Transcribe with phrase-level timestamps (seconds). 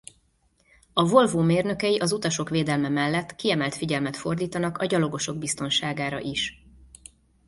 [0.93, 6.65] A Volvo mérnökei az utasok védelme mellett kiemelt figyelmet fordítanak a gyalogosok biztonságára is.